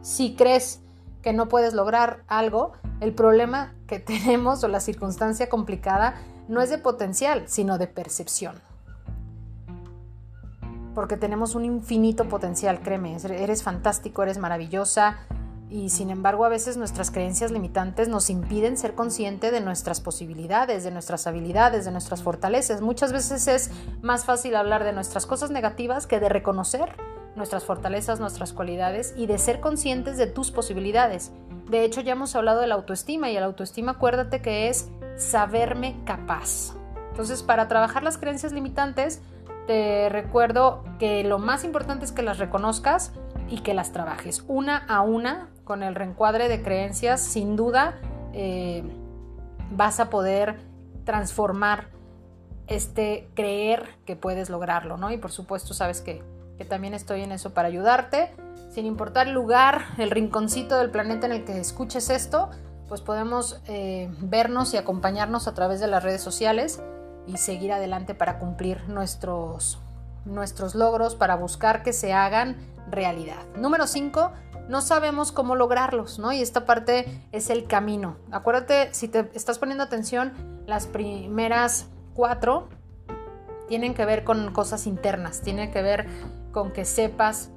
Si 0.00 0.36
crees 0.36 0.80
que 1.22 1.32
no 1.32 1.48
puedes 1.48 1.74
lograr 1.74 2.22
algo, 2.28 2.72
el 3.00 3.12
problema 3.12 3.74
que 3.88 3.98
tenemos 4.00 4.62
o 4.62 4.68
la 4.68 4.78
circunstancia 4.78 5.48
complicada 5.48 6.14
no 6.46 6.60
es 6.60 6.70
de 6.70 6.78
potencial, 6.78 7.48
sino 7.48 7.78
de 7.78 7.88
percepción. 7.88 8.54
Porque 10.94 11.16
tenemos 11.16 11.56
un 11.56 11.64
infinito 11.64 12.28
potencial, 12.28 12.80
créeme, 12.80 13.16
eres 13.16 13.64
fantástico, 13.64 14.22
eres 14.22 14.38
maravillosa, 14.38 15.18
y 15.68 15.90
sin 15.90 16.10
embargo 16.10 16.44
a 16.44 16.48
veces 16.48 16.76
nuestras 16.76 17.10
creencias 17.10 17.50
limitantes 17.50 18.08
nos 18.08 18.30
impiden 18.30 18.76
ser 18.76 18.94
consciente 18.94 19.50
de 19.50 19.60
nuestras 19.60 20.00
posibilidades, 20.00 20.84
de 20.84 20.92
nuestras 20.92 21.26
habilidades, 21.26 21.84
de 21.84 21.90
nuestras 21.90 22.22
fortalezas. 22.22 22.80
Muchas 22.80 23.12
veces 23.12 23.48
es 23.48 23.70
más 24.00 24.24
fácil 24.24 24.54
hablar 24.54 24.84
de 24.84 24.92
nuestras 24.92 25.26
cosas 25.26 25.50
negativas 25.50 26.06
que 26.06 26.20
de 26.20 26.28
reconocer 26.28 26.94
nuestras 27.34 27.64
fortalezas, 27.64 28.20
nuestras 28.20 28.52
cualidades 28.52 29.12
y 29.16 29.26
de 29.26 29.38
ser 29.38 29.60
conscientes 29.60 30.16
de 30.16 30.26
tus 30.26 30.52
posibilidades. 30.52 31.32
De 31.68 31.84
hecho 31.84 32.00
ya 32.00 32.12
hemos 32.12 32.36
hablado 32.36 32.60
de 32.60 32.68
la 32.68 32.76
autoestima 32.76 33.30
y 33.30 33.34
la 33.34 33.46
autoestima 33.46 33.92
acuérdate 33.92 34.40
que 34.40 34.68
es 34.68 34.88
saberme 35.16 35.96
capaz. 36.04 36.74
Entonces 37.10 37.42
para 37.42 37.66
trabajar 37.66 38.04
las 38.04 38.18
creencias 38.18 38.52
limitantes 38.52 39.20
te 39.66 40.08
recuerdo 40.10 40.84
que 41.00 41.24
lo 41.24 41.40
más 41.40 41.64
importante 41.64 42.04
es 42.04 42.12
que 42.12 42.22
las 42.22 42.38
reconozcas 42.38 43.12
y 43.48 43.58
que 43.58 43.74
las 43.74 43.92
trabajes 43.92 44.44
una 44.48 44.78
a 44.88 45.02
una 45.02 45.48
con 45.64 45.82
el 45.82 45.94
reencuadre 45.94 46.48
de 46.48 46.62
creencias, 46.62 47.20
sin 47.20 47.56
duda 47.56 47.98
eh, 48.32 48.82
vas 49.70 50.00
a 50.00 50.10
poder 50.10 50.56
transformar 51.04 51.88
este 52.66 53.28
creer 53.34 53.88
que 54.04 54.16
puedes 54.16 54.50
lograrlo, 54.50 54.96
¿no? 54.96 55.10
Y 55.10 55.18
por 55.18 55.32
supuesto 55.32 55.74
sabes 55.74 56.00
que, 56.00 56.22
también 56.68 56.94
estoy 56.94 57.22
en 57.22 57.32
eso 57.32 57.52
para 57.52 57.68
ayudarte. 57.68 58.30
Sin 58.70 58.86
importar 58.86 59.26
el 59.26 59.34
lugar, 59.34 59.82
el 59.98 60.10
rinconcito 60.10 60.78
del 60.78 60.90
planeta 60.90 61.26
en 61.26 61.32
el 61.32 61.44
que 61.44 61.60
escuches 61.60 62.08
esto, 62.08 62.48
pues 62.88 63.02
podemos 63.02 63.60
eh, 63.66 64.10
vernos 64.20 64.72
y 64.72 64.78
acompañarnos 64.78 65.48
a 65.48 65.54
través 65.54 65.80
de 65.80 65.86
las 65.86 66.02
redes 66.02 66.22
sociales 66.22 66.80
y 67.26 67.36
seguir 67.36 67.72
adelante 67.72 68.14
para 68.14 68.38
cumplir 68.38 68.88
nuestros, 68.88 69.78
nuestros 70.24 70.74
logros, 70.74 71.14
para 71.14 71.36
buscar 71.36 71.82
que 71.82 71.92
se 71.92 72.14
hagan 72.14 72.56
realidad. 72.90 73.44
Número 73.56 73.86
5, 73.86 74.32
no 74.68 74.80
sabemos 74.80 75.32
cómo 75.32 75.54
lograrlos, 75.54 76.18
¿no? 76.18 76.32
Y 76.32 76.42
esta 76.42 76.64
parte 76.64 77.22
es 77.32 77.50
el 77.50 77.66
camino. 77.66 78.16
Acuérdate, 78.30 78.92
si 78.92 79.08
te 79.08 79.30
estás 79.34 79.58
poniendo 79.58 79.84
atención, 79.84 80.32
las 80.66 80.86
primeras 80.86 81.88
cuatro 82.14 82.68
tienen 83.68 83.94
que 83.94 84.04
ver 84.04 84.24
con 84.24 84.52
cosas 84.52 84.86
internas, 84.86 85.40
tienen 85.40 85.70
que 85.70 85.82
ver 85.82 86.06
con 86.52 86.72
que 86.72 86.84
sepas 86.84 87.50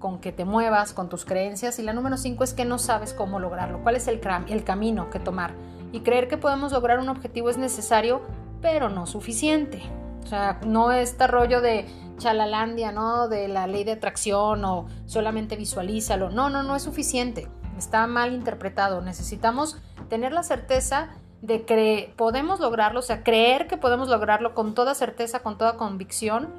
con 0.00 0.18
que 0.18 0.32
te 0.32 0.44
muevas, 0.44 0.92
con 0.92 1.08
tus 1.08 1.24
creencias. 1.24 1.78
Y 1.78 1.82
la 1.82 1.92
número 1.92 2.16
cinco 2.16 2.42
es 2.42 2.54
que 2.54 2.64
no 2.64 2.78
sabes 2.78 3.14
cómo 3.14 3.38
lograrlo, 3.38 3.82
cuál 3.82 3.94
es 3.96 4.08
el, 4.08 4.20
el 4.48 4.64
camino 4.64 5.10
que 5.10 5.20
tomar. 5.20 5.54
Y 5.92 6.00
creer 6.00 6.26
que 6.26 6.36
podemos 6.36 6.72
lograr 6.72 6.98
un 6.98 7.08
objetivo 7.08 7.50
es 7.50 7.58
necesario, 7.58 8.22
pero 8.60 8.88
no 8.88 9.06
suficiente. 9.06 9.82
O 10.24 10.26
sea, 10.26 10.58
no 10.66 10.90
este 10.90 11.26
rollo 11.26 11.60
de 11.60 11.86
chalalandia, 12.20 12.92
¿no? 12.92 13.28
De 13.28 13.48
la 13.48 13.66
ley 13.66 13.82
de 13.82 13.92
atracción 13.92 14.64
o 14.64 14.86
solamente 15.06 15.56
visualízalo. 15.56 16.30
No, 16.30 16.50
no, 16.50 16.62
no 16.62 16.76
es 16.76 16.84
suficiente. 16.84 17.48
Está 17.76 18.06
mal 18.06 18.32
interpretado. 18.32 19.00
Necesitamos 19.00 19.78
tener 20.08 20.32
la 20.32 20.44
certeza 20.44 21.10
de 21.42 21.64
que 21.64 22.12
podemos 22.16 22.60
lograrlo, 22.60 23.00
o 23.00 23.02
sea, 23.02 23.22
creer 23.22 23.66
que 23.66 23.76
podemos 23.76 24.08
lograrlo 24.08 24.54
con 24.54 24.74
toda 24.74 24.94
certeza, 24.94 25.40
con 25.40 25.58
toda 25.58 25.76
convicción. 25.76 26.54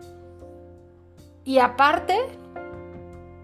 Y 1.43 1.59
aparte, 1.59 2.17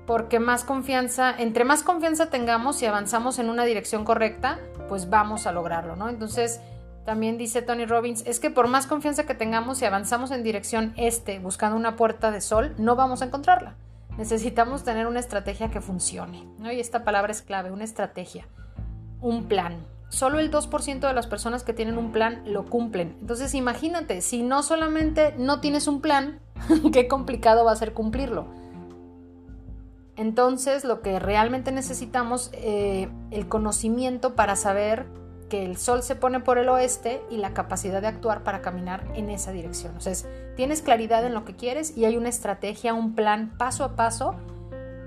porque 0.05 0.39
más 0.39 0.63
confianza, 0.63 1.33
entre 1.37 1.63
más 1.63 1.83
confianza 1.83 2.29
tengamos 2.29 2.81
y 2.81 2.85
avanzamos 2.85 3.39
en 3.39 3.49
una 3.49 3.65
dirección 3.65 4.03
correcta, 4.03 4.59
pues 4.89 5.09
vamos 5.09 5.45
a 5.45 5.51
lograrlo, 5.51 5.95
¿no? 5.95 6.09
Entonces, 6.09 6.59
también 7.07 7.37
dice 7.37 7.61
Tony 7.61 7.85
Robbins, 7.85 8.21
es 8.27 8.41
que 8.41 8.49
por 8.49 8.67
más 8.67 8.85
confianza 8.85 9.25
que 9.25 9.33
tengamos 9.33 9.81
y 9.81 9.85
avanzamos 9.85 10.29
en 10.31 10.43
dirección 10.43 10.91
este, 10.97 11.39
buscando 11.39 11.77
una 11.77 11.95
puerta 11.95 12.31
de 12.31 12.41
sol, 12.41 12.75
no 12.77 12.97
vamos 12.97 13.21
a 13.21 13.25
encontrarla. 13.27 13.77
Necesitamos 14.17 14.83
tener 14.83 15.07
una 15.07 15.21
estrategia 15.21 15.71
que 15.71 15.79
funcione. 15.79 16.43
Y 16.59 16.81
esta 16.81 17.05
palabra 17.05 17.31
es 17.31 17.41
clave, 17.41 17.71
una 17.71 17.85
estrategia, 17.85 18.49
un 19.21 19.45
plan. 19.47 19.85
Solo 20.09 20.39
el 20.39 20.51
2% 20.51 20.99
de 20.99 21.13
las 21.13 21.27
personas 21.27 21.63
que 21.63 21.71
tienen 21.71 21.97
un 21.97 22.11
plan 22.11 22.41
lo 22.45 22.65
cumplen. 22.65 23.15
Entonces 23.21 23.53
imagínate, 23.55 24.19
si 24.19 24.43
no 24.43 24.61
solamente 24.61 25.33
no 25.37 25.61
tienes 25.61 25.87
un 25.87 26.01
plan, 26.01 26.41
qué 26.91 27.07
complicado 27.07 27.63
va 27.63 27.71
a 27.71 27.77
ser 27.77 27.93
cumplirlo. 27.93 28.47
Entonces, 30.17 30.83
lo 30.83 31.01
que 31.01 31.19
realmente 31.19 31.71
necesitamos, 31.71 32.49
eh, 32.51 33.07
el 33.31 33.47
conocimiento 33.47 34.35
para 34.35 34.57
saber 34.57 35.05
que 35.49 35.65
el 35.65 35.77
sol 35.77 36.03
se 36.03 36.15
pone 36.15 36.39
por 36.39 36.57
el 36.57 36.69
oeste 36.69 37.21
y 37.29 37.37
la 37.37 37.53
capacidad 37.53 38.01
de 38.01 38.07
actuar 38.07 38.43
para 38.43 38.61
caminar 38.61 39.05
en 39.15 39.29
esa 39.29 39.51
dirección. 39.51 39.95
O 39.97 40.01
sea, 40.01 40.13
tienes 40.55 40.81
claridad 40.81 41.25
en 41.25 41.33
lo 41.33 41.45
que 41.45 41.55
quieres 41.55 41.95
y 41.97 42.05
hay 42.05 42.17
una 42.17 42.29
estrategia, 42.29 42.93
un 42.93 43.15
plan 43.15 43.57
paso 43.57 43.83
a 43.83 43.95
paso 43.95 44.35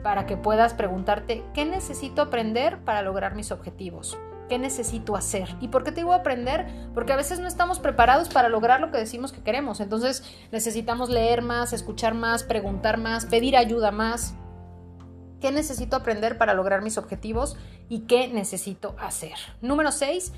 para 0.03 0.27
que 0.27 0.37
puedas 0.37 0.75
preguntarte 0.75 1.45
qué 1.55 1.65
necesito 1.65 2.23
aprender 2.23 2.79
para 2.79 3.03
lograr 3.03 3.35
mis 3.35 3.53
objetivos. 3.53 4.19
¿Qué 4.49 4.59
necesito 4.59 5.15
hacer? 5.15 5.49
¿Y 5.61 5.69
por 5.69 5.85
qué 5.85 5.93
te 5.93 6.01
digo 6.01 6.13
aprender? 6.13 6.67
Porque 6.93 7.13
a 7.13 7.17
veces 7.17 7.39
no 7.39 7.47
estamos 7.47 7.79
preparados 7.79 8.29
para 8.29 8.49
lograr 8.49 8.81
lo 8.81 8.91
que 8.91 8.99
decimos 8.99 9.31
que 9.31 9.43
queremos. 9.43 9.79
Entonces 9.79 10.25
necesitamos 10.51 11.09
leer 11.09 11.43
más, 11.43 11.73
escuchar 11.73 12.15
más, 12.15 12.43
preguntar 12.43 12.99
más, 12.99 13.27
pedir 13.27 13.57
ayuda 13.57 13.93
más 13.93 14.35
qué 15.41 15.51
necesito 15.51 15.97
aprender 15.97 16.39
para 16.39 16.55
lograr 16.55 16.83
mis 16.83 16.99
objetivos 16.99 17.57
y 17.91 18.07
qué 18.07 18.29
necesito 18.29 18.95
hacer. 18.99 19.35
Número 19.61 19.93
6, 19.93 20.33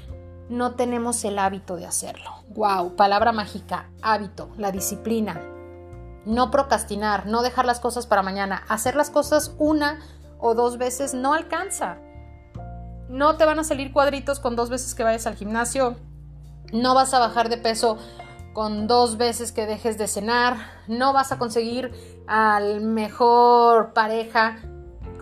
no 0.48 0.74
tenemos 0.74 1.22
el 1.24 1.38
hábito 1.38 1.76
de 1.76 1.86
hacerlo. 1.86 2.30
Wow, 2.48 2.96
palabra 2.96 3.30
mágica, 3.30 3.90
hábito, 4.00 4.50
la 4.56 4.72
disciplina. 4.72 5.40
No 6.24 6.50
procrastinar, 6.50 7.26
no 7.26 7.42
dejar 7.42 7.66
las 7.66 7.78
cosas 7.78 8.06
para 8.06 8.22
mañana. 8.22 8.64
Hacer 8.68 8.96
las 8.96 9.10
cosas 9.10 9.54
una 9.58 10.00
o 10.40 10.54
dos 10.54 10.78
veces 10.78 11.12
no 11.14 11.34
alcanza. 11.34 11.98
No 13.08 13.36
te 13.36 13.44
van 13.44 13.58
a 13.58 13.64
salir 13.64 13.92
cuadritos 13.92 14.40
con 14.40 14.56
dos 14.56 14.70
veces 14.70 14.94
que 14.94 15.04
vayas 15.04 15.26
al 15.26 15.36
gimnasio. 15.36 15.96
No 16.72 16.94
vas 16.94 17.12
a 17.12 17.18
bajar 17.18 17.50
de 17.50 17.58
peso 17.58 17.98
con 18.54 18.86
dos 18.86 19.18
veces 19.18 19.52
que 19.52 19.66
dejes 19.66 19.98
de 19.98 20.08
cenar. 20.08 20.56
No 20.88 21.12
vas 21.12 21.32
a 21.32 21.38
conseguir 21.38 21.92
al 22.26 22.80
mejor 22.80 23.92
pareja 23.92 24.56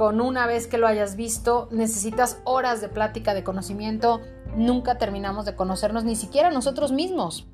con 0.00 0.22
una 0.22 0.46
vez 0.46 0.66
que 0.66 0.78
lo 0.78 0.86
hayas 0.86 1.14
visto, 1.14 1.68
necesitas 1.70 2.40
horas 2.44 2.80
de 2.80 2.88
plática, 2.88 3.34
de 3.34 3.44
conocimiento, 3.44 4.22
nunca 4.56 4.96
terminamos 4.96 5.44
de 5.44 5.54
conocernos 5.54 6.04
ni 6.04 6.16
siquiera 6.16 6.50
nosotros 6.50 6.90
mismos. 6.90 7.46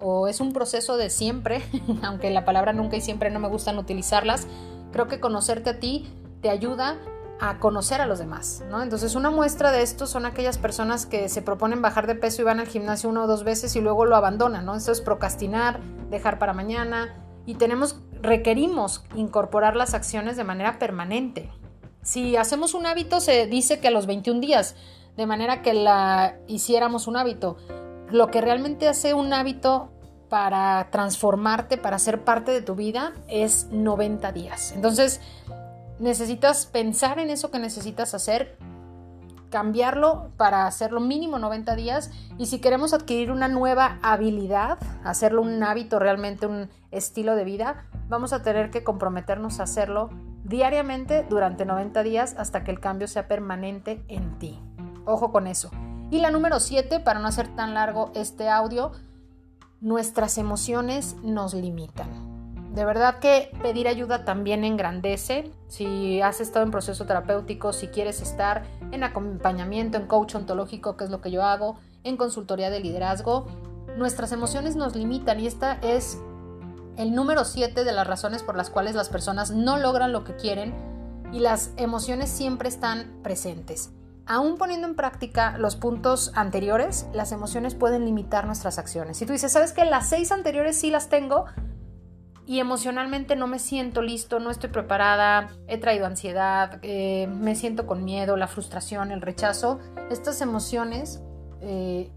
O 0.00 0.28
es 0.28 0.40
un 0.40 0.52
proceso 0.52 0.98
de 0.98 1.08
siempre, 1.08 1.62
aunque 2.02 2.28
la 2.28 2.44
palabra 2.44 2.74
nunca 2.74 2.98
y 2.98 3.00
siempre 3.00 3.30
no 3.30 3.40
me 3.40 3.48
gustan 3.48 3.78
utilizarlas, 3.78 4.46
creo 4.92 5.08
que 5.08 5.18
conocerte 5.18 5.70
a 5.70 5.80
ti 5.80 6.06
te 6.42 6.50
ayuda 6.50 6.98
a 7.40 7.58
conocer 7.58 8.02
a 8.02 8.06
los 8.06 8.18
demás, 8.18 8.62
¿no? 8.68 8.82
Entonces 8.82 9.14
una 9.14 9.30
muestra 9.30 9.72
de 9.72 9.80
esto 9.80 10.06
son 10.06 10.26
aquellas 10.26 10.58
personas 10.58 11.06
que 11.06 11.30
se 11.30 11.40
proponen 11.40 11.80
bajar 11.80 12.06
de 12.06 12.16
peso 12.16 12.42
y 12.42 12.44
van 12.44 12.60
al 12.60 12.66
gimnasio 12.66 13.08
una 13.08 13.22
o 13.24 13.26
dos 13.26 13.44
veces 13.44 13.76
y 13.76 13.80
luego 13.80 14.04
lo 14.04 14.14
abandonan, 14.14 14.66
¿no? 14.66 14.74
Eso 14.74 14.92
es 14.92 15.00
procrastinar, 15.00 15.80
dejar 16.10 16.38
para 16.38 16.52
mañana 16.52 17.14
y 17.46 17.54
tenemos, 17.54 17.98
requerimos 18.20 19.06
incorporar 19.14 19.74
las 19.74 19.94
acciones 19.94 20.36
de 20.36 20.44
manera 20.44 20.78
permanente. 20.78 21.50
Si 22.04 22.36
hacemos 22.36 22.74
un 22.74 22.84
hábito, 22.86 23.18
se 23.20 23.46
dice 23.46 23.80
que 23.80 23.88
a 23.88 23.90
los 23.90 24.06
21 24.06 24.40
días, 24.40 24.76
de 25.16 25.26
manera 25.26 25.62
que 25.62 25.72
la 25.72 26.36
hiciéramos 26.46 27.06
un 27.06 27.16
hábito. 27.16 27.56
Lo 28.10 28.30
que 28.30 28.42
realmente 28.42 28.88
hace 28.88 29.14
un 29.14 29.32
hábito 29.32 29.90
para 30.28 30.90
transformarte, 30.90 31.78
para 31.78 31.98
ser 31.98 32.22
parte 32.22 32.52
de 32.52 32.60
tu 32.60 32.74
vida, 32.74 33.14
es 33.28 33.68
90 33.70 34.32
días. 34.32 34.72
Entonces, 34.72 35.22
necesitas 35.98 36.66
pensar 36.66 37.18
en 37.18 37.30
eso 37.30 37.50
que 37.50 37.58
necesitas 37.58 38.12
hacer, 38.12 38.58
cambiarlo 39.48 40.30
para 40.36 40.66
hacerlo 40.66 41.00
mínimo 41.00 41.38
90 41.38 41.74
días 41.76 42.10
y 42.38 42.46
si 42.46 42.58
queremos 42.60 42.92
adquirir 42.92 43.30
una 43.30 43.48
nueva 43.48 43.98
habilidad, 44.02 44.78
hacerlo 45.04 45.40
un 45.40 45.62
hábito, 45.62 46.00
realmente 46.00 46.46
un 46.46 46.68
estilo 46.90 47.36
de 47.36 47.44
vida, 47.44 47.86
vamos 48.08 48.32
a 48.32 48.42
tener 48.42 48.70
que 48.70 48.82
comprometernos 48.82 49.60
a 49.60 49.62
hacerlo 49.62 50.10
diariamente 50.44 51.26
durante 51.28 51.64
90 51.64 52.02
días 52.02 52.34
hasta 52.38 52.62
que 52.62 52.70
el 52.70 52.80
cambio 52.80 53.08
sea 53.08 53.26
permanente 53.26 54.02
en 54.08 54.38
ti. 54.38 54.60
Ojo 55.04 55.32
con 55.32 55.46
eso. 55.46 55.70
Y 56.10 56.20
la 56.20 56.30
número 56.30 56.60
7, 56.60 57.00
para 57.00 57.18
no 57.18 57.26
hacer 57.26 57.48
tan 57.56 57.74
largo 57.74 58.12
este 58.14 58.48
audio, 58.48 58.92
nuestras 59.80 60.38
emociones 60.38 61.16
nos 61.22 61.54
limitan. 61.54 62.34
De 62.74 62.84
verdad 62.84 63.20
que 63.20 63.52
pedir 63.62 63.86
ayuda 63.86 64.24
también 64.24 64.64
engrandece. 64.64 65.50
Si 65.68 66.20
has 66.20 66.40
estado 66.40 66.64
en 66.64 66.72
proceso 66.72 67.06
terapéutico, 67.06 67.72
si 67.72 67.86
quieres 67.88 68.20
estar 68.20 68.64
en 68.90 69.04
acompañamiento, 69.04 69.96
en 69.96 70.06
coach 70.06 70.34
ontológico, 70.34 70.96
que 70.96 71.04
es 71.04 71.10
lo 71.10 71.20
que 71.20 71.30
yo 71.30 71.44
hago, 71.44 71.76
en 72.02 72.16
consultoría 72.16 72.70
de 72.70 72.80
liderazgo, 72.80 73.46
nuestras 73.96 74.32
emociones 74.32 74.74
nos 74.74 74.96
limitan 74.96 75.38
y 75.38 75.46
esta 75.46 75.74
es 75.82 76.18
el 76.96 77.14
número 77.14 77.44
7 77.44 77.84
de 77.84 77.92
las 77.92 78.06
razones 78.06 78.42
por 78.42 78.56
las 78.56 78.70
cuales 78.70 78.94
las 78.94 79.08
personas 79.08 79.50
no 79.50 79.78
logran 79.78 80.12
lo 80.12 80.24
que 80.24 80.36
quieren 80.36 80.74
y 81.32 81.40
las 81.40 81.72
emociones 81.76 82.30
siempre 82.30 82.68
están 82.68 83.20
presentes. 83.22 83.90
Aún 84.26 84.56
poniendo 84.56 84.86
en 84.86 84.94
práctica 84.94 85.58
los 85.58 85.76
puntos 85.76 86.32
anteriores, 86.34 87.06
las 87.12 87.32
emociones 87.32 87.74
pueden 87.74 88.04
limitar 88.06 88.46
nuestras 88.46 88.78
acciones. 88.78 89.18
Si 89.18 89.26
tú 89.26 89.32
dices, 89.32 89.52
¿sabes 89.52 89.72
que 89.72 89.84
las 89.84 90.08
seis 90.08 90.32
anteriores 90.32 90.76
sí 90.76 90.90
las 90.90 91.08
tengo? 91.08 91.44
Y 92.46 92.60
emocionalmente 92.60 93.36
no 93.36 93.46
me 93.46 93.58
siento 93.58 94.00
listo, 94.00 94.38
no 94.38 94.50
estoy 94.50 94.70
preparada, 94.70 95.48
he 95.66 95.78
traído 95.78 96.06
ansiedad, 96.06 96.78
eh, 96.82 97.26
me 97.26 97.54
siento 97.54 97.86
con 97.86 98.04
miedo, 98.04 98.36
la 98.36 98.48
frustración, 98.48 99.12
el 99.12 99.20
rechazo. 99.20 99.78
Estas 100.10 100.40
emociones 100.40 101.22
eh, 101.60 102.10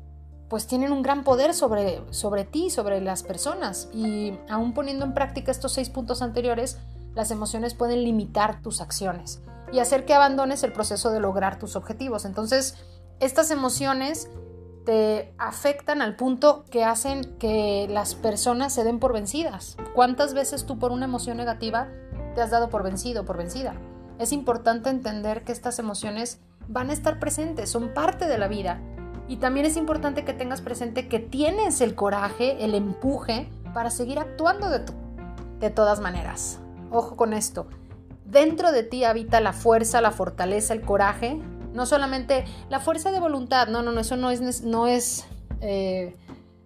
pues 0.50 0.68
tienen 0.68 0.92
un 0.92 1.02
gran 1.02 1.24
poder 1.24 1.54
sobre, 1.54 2.02
sobre 2.12 2.46
ti, 2.46 2.70
sobre 2.70 3.02
las 3.02 3.24
personas. 3.24 3.90
Y 3.94 4.38
aún 4.50 4.74
poniendo 4.74 5.06
en 5.06 5.14
práctica 5.14 5.52
estos 5.52 5.74
seis 5.74 5.90
puntos 5.90 6.22
anteriores, 6.22 6.78
las 7.16 7.32
emociones 7.32 7.74
pueden 7.74 8.04
limitar 8.04 8.62
tus 8.62 8.80
acciones 8.80 9.42
y 9.72 9.80
hacer 9.80 10.06
que 10.06 10.14
abandones 10.14 10.64
el 10.64 10.72
proceso 10.72 11.12
de 11.12 11.20
lograr 11.20 11.60
tus 11.60 11.76
objetivos. 11.76 12.26
Entonces, 12.26 12.76
estas 13.20 13.52
emociones 13.52 14.30
te 14.86 15.34
afectan 15.38 16.02
al 16.02 16.16
punto 16.16 16.64
que 16.72 16.86
hacen 16.86 17.38
que 17.40 17.88
las 17.90 18.16
personas 18.16 18.72
se 18.74 18.86
den 18.86 19.00
por 19.00 19.12
vencidas. 19.12 19.76
¿Cuántas 19.94 20.34
veces 20.34 20.66
tú 20.66 20.80
por 20.80 20.92
una 20.92 21.06
emoción 21.06 21.36
negativa 21.36 21.90
te 22.36 22.42
has 22.42 22.52
dado 22.52 22.70
por 22.70 22.84
vencido, 22.84 23.26
por 23.26 23.38
vencida? 23.38 23.74
Es 24.18 24.32
importante 24.32 24.90
entender 24.90 25.44
que 25.44 25.52
estas 25.52 25.78
emociones 25.80 26.40
van 26.70 26.90
a 26.90 26.94
estar 26.94 27.20
presentes, 27.20 27.70
son 27.70 27.94
parte 27.94 28.28
de 28.28 28.38
la 28.38 28.48
vida 28.48 28.82
y 29.28 29.38
también 29.38 29.66
es 29.66 29.76
importante 29.76 30.24
que 30.24 30.34
tengas 30.34 30.62
presente 30.62 31.08
que 31.08 31.20
tienes 31.20 31.82
el 31.82 31.96
coraje, 31.96 32.64
el 32.64 32.76
empuje 32.76 33.50
para 33.74 33.90
seguir 33.90 34.20
actuando 34.20 34.70
de, 34.70 34.86
de 35.60 35.70
todas 35.70 36.00
maneras. 36.00 36.60
Ojo 36.92 37.16
con 37.16 37.34
esto. 37.34 37.68
Dentro 38.26 38.72
de 38.72 38.84
ti 38.84 39.04
habita 39.04 39.42
la 39.42 39.54
fuerza, 39.54 40.02
la 40.02 40.12
fortaleza, 40.12 40.74
el 40.74 40.82
coraje. 40.82 41.40
No 41.74 41.86
solamente 41.86 42.46
la 42.70 42.80
fuerza 42.80 43.12
de 43.12 43.20
voluntad. 43.20 43.68
No, 43.68 43.82
no, 43.82 43.92
no, 43.92 44.00
eso 44.00 44.16
no 44.16 44.32
es, 44.32 44.64
no 44.64 44.88
es, 44.88 45.26
eh, 45.62 46.16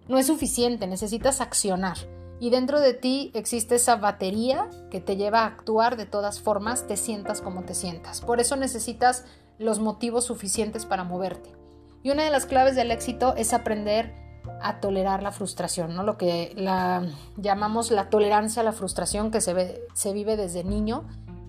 no 0.08 0.18
es 0.18 0.26
suficiente. 0.26 0.86
Necesitas 0.86 1.40
accionar. 1.40 1.98
Y 2.38 2.50
dentro 2.50 2.80
de 2.80 2.94
ti 2.94 3.30
existe 3.34 3.76
esa 3.76 3.96
batería 3.96 4.68
que 4.90 5.00
te 5.00 5.16
lleva 5.16 5.40
a 5.40 5.46
actuar 5.46 5.96
de 5.96 6.06
todas 6.06 6.40
formas, 6.40 6.86
te 6.88 6.96
sientas 6.96 7.40
como 7.40 7.62
te 7.62 7.74
sientas. 7.74 8.20
Por 8.20 8.40
eso 8.40 8.56
necesitas 8.56 9.24
los 9.58 9.78
motivos 9.78 10.24
suficientes 10.24 10.84
para 10.84 11.04
moverte. 11.04 11.61
Y 12.02 12.10
una 12.10 12.24
de 12.24 12.30
las 12.30 12.46
claves 12.46 12.74
del 12.74 12.90
éxito 12.90 13.34
es 13.36 13.52
aprender 13.52 14.12
a 14.60 14.80
tolerar 14.80 15.22
la 15.22 15.32
frustración, 15.32 15.94
¿no? 15.94 16.02
Lo 16.02 16.16
que 16.16 16.52
la, 16.56 17.06
llamamos 17.36 17.90
la 17.90 18.10
tolerancia 18.10 18.62
a 18.62 18.64
la 18.64 18.72
frustración 18.72 19.30
que 19.30 19.40
se, 19.40 19.52
ve, 19.52 19.82
se 19.94 20.12
vive 20.12 20.36
desde 20.36 20.64
niño 20.64 21.04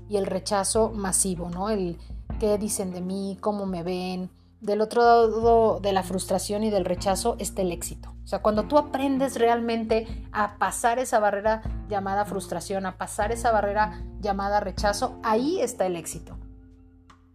y 0.09 0.17
el 0.17 0.25
rechazo 0.25 0.91
masivo, 0.91 1.49
¿no? 1.49 1.69
El 1.69 1.97
qué 2.39 2.57
dicen 2.57 2.91
de 2.91 3.01
mí, 3.01 3.37
cómo 3.39 3.65
me 3.65 3.83
ven. 3.83 4.29
Del 4.61 4.81
otro 4.81 5.01
lado 5.01 5.79
de 5.79 5.91
la 5.91 6.03
frustración 6.03 6.63
y 6.63 6.69
del 6.69 6.85
rechazo 6.85 7.35
está 7.39 7.61
el 7.61 7.71
éxito. 7.71 8.13
O 8.23 8.27
sea, 8.27 8.41
cuando 8.41 8.63
tú 8.63 8.77
aprendes 8.77 9.37
realmente 9.37 10.07
a 10.31 10.57
pasar 10.57 10.99
esa 10.99 11.19
barrera 11.19 11.61
llamada 11.89 12.25
frustración, 12.25 12.85
a 12.85 12.97
pasar 12.97 13.31
esa 13.31 13.51
barrera 13.51 14.03
llamada 14.21 14.61
rechazo, 14.61 15.19
ahí 15.23 15.59
está 15.59 15.85
el 15.85 15.97
éxito. 15.97 16.37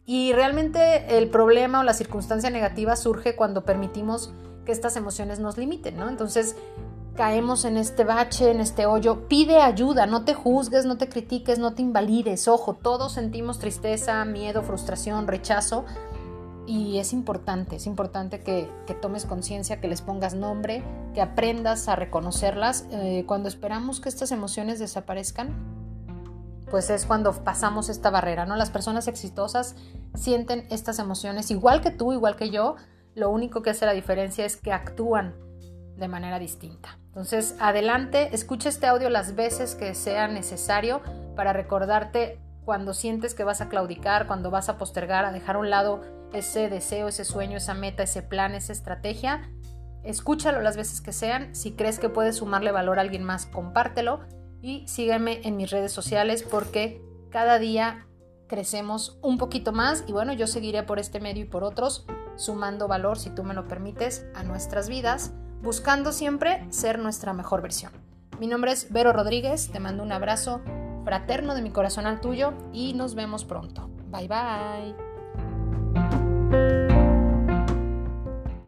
Y 0.09 0.33
realmente 0.33 1.19
el 1.19 1.29
problema 1.29 1.81
o 1.81 1.83
la 1.83 1.93
circunstancia 1.93 2.49
negativa 2.49 2.97
surge 2.97 3.37
cuando 3.37 3.67
permitimos 3.67 4.33
que 4.65 4.73
estas 4.73 4.97
emociones 4.97 5.39
nos 5.39 5.59
limiten, 5.59 5.99
¿no? 5.99 6.09
Entonces 6.09 6.57
caemos 7.15 7.67
en 7.67 7.77
este 7.77 8.05
bache, 8.05 8.51
en 8.51 8.61
este 8.61 8.87
hoyo, 8.87 9.29
pide 9.29 9.61
ayuda, 9.61 10.07
no 10.07 10.25
te 10.25 10.33
juzgues, 10.33 10.87
no 10.87 10.97
te 10.97 11.11
critiques, 11.11 11.59
no 11.59 11.75
te 11.75 11.83
invalides, 11.83 12.49
ojo, 12.49 12.73
todos 12.73 13.13
sentimos 13.13 13.59
tristeza, 13.59 14.25
miedo, 14.25 14.63
frustración, 14.63 15.27
rechazo, 15.27 15.85
y 16.67 16.97
es 16.97 17.13
importante, 17.13 17.77
es 17.77 17.87
importante 17.87 18.41
que, 18.41 18.67
tomes 19.03 19.27
conciencia, 19.27 19.79
que 19.79 19.89
les 19.89 20.01
pongas 20.01 20.33
nombre, 20.33 20.83
que 21.13 21.21
aprendas 21.21 21.87
a 21.87 21.97
reconocerlas. 21.97 22.87
Eh, 22.93 23.25
cuando 23.27 23.49
esperamos 23.49 24.01
que 24.01 24.09
estas 24.09 24.33
emociones 24.33 24.79
desaparezcan, 24.79 25.78
pues 26.71 26.91
es 26.91 27.07
cuando 27.07 27.33
pasamos 27.45 27.89
esta 27.89 28.11
barrera, 28.11 28.47
¿no? 28.47 28.57
Las 28.57 28.71
personas 28.71 29.09
exitosas 29.09 29.77
sienten 30.15 30.67
estas 30.71 30.99
emociones 30.99 31.51
igual 31.51 31.81
que 31.81 31.91
tú, 31.91 32.13
igual 32.13 32.37
que 32.37 32.51
yo, 32.51 32.77
lo 33.15 33.31
único 33.31 33.63
que 33.63 33.71
hace 33.71 33.87
la 33.87 33.93
diferencia 33.93 34.45
es 34.45 34.57
que 34.57 34.73
actúan 34.73 35.35
de 35.97 36.09
manera 36.09 36.39
distinta. 36.39 36.99
Entonces, 37.07 37.57
adelante, 37.59 38.29
escucha 38.33 38.69
este 38.69 38.87
audio 38.87 39.11
las 39.11 39.35
veces 39.35 39.75
que 39.75 39.95
sea 39.95 40.29
necesario 40.29 41.03
para 41.35 41.53
recordarte 41.53 42.41
cuando 42.65 42.95
sientes 42.95 43.35
que 43.35 43.45
vas 43.45 43.61
a 43.61 43.69
claudicar, 43.69 44.27
cuando 44.27 44.51
vas 44.51 44.69
a 44.69 44.79
postergar, 44.79 45.25
a 45.25 45.33
dejar 45.33 45.57
a 45.57 45.59
un 45.59 45.71
lado 45.71 46.03
ese 46.33 46.69
deseo, 46.69 47.09
ese 47.09 47.25
sueño, 47.25 47.57
esa 47.57 47.75
meta, 47.75 48.03
ese 48.03 48.23
plan, 48.23 48.55
esa 48.55 48.73
estrategia. 48.73 49.51
Escúchalo 50.05 50.61
las 50.61 50.77
veces 50.77 51.01
que 51.01 51.13
sean. 51.13 51.55
Si 51.55 51.73
crees 51.73 51.99
que 51.99 52.09
puedes 52.09 52.37
sumarle 52.37 52.71
valor 52.71 52.99
a 52.99 53.03
alguien 53.03 53.25
más, 53.25 53.47
compártelo 53.47 54.21
y 54.63 54.87
sígueme 54.89 55.41
en 55.45 55.57
mis 55.57 55.71
redes 55.71 55.93
sociales 55.93 56.43
porque 56.43 57.03
cada 57.31 57.59
día 57.59 58.07
crecemos 58.47 59.19
un 59.23 59.39
poquito 59.39 59.73
más 59.73 60.05
y 60.07 60.13
bueno, 60.13 60.33
yo 60.33 60.47
seguiré 60.47 60.83
por 60.83 60.99
este 60.99 61.21
medio 61.21 61.45
y 61.45 61.49
por 61.49 61.65
otros 61.65 62.07
sumando 62.37 62.89
valor, 62.89 63.19
si 63.19 63.31
tú 63.31 63.45
me 63.45 63.55
lo 63.55 63.67
permites, 63.67 64.27
a 64.35 64.43
nuestras 64.43 64.89
vidas, 64.89 65.33
buscando 65.63 66.13
siempre 66.13 66.67
ser 66.71 66.99
nuestra 66.99 67.33
mejor 67.33 67.63
versión. 67.63 67.93
Mi 68.39 68.47
nombre 68.47 68.73
es 68.73 68.93
Vero 68.93 69.13
Rodríguez, 69.13 69.71
te 69.71 69.81
mando 69.81 70.03
un 70.03 70.13
abrazo 70.13 70.63
fraterno 71.05 71.55
de 71.55 71.63
mi 71.63 71.71
corazón 71.71 72.07
al 72.07 72.21
tuyo 72.21 72.55
y 72.73 72.95
nos 72.95 73.15
vemos 73.15 73.45
pronto. 73.45 73.91
Bye 74.11 74.29
bye. 74.29 74.95